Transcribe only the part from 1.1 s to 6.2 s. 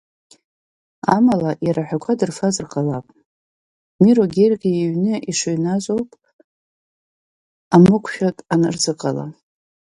Амала, иара аҳәақәа дырфазар ҟалап, Миро Гергиа иҩны ишыҩназоуп